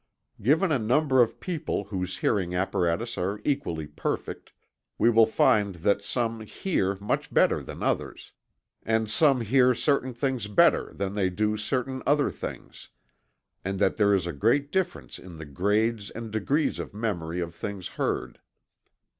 [0.41, 4.51] Given a number of people whose hearing apparatus are equally perfect,
[4.97, 8.31] we will find that some "hear" much better than others;
[8.81, 12.89] and some hear certain things better than they do certain other things;
[13.63, 17.51] and that there is a great difference in the grades and degrees of memory of
[17.51, 18.39] the things heard.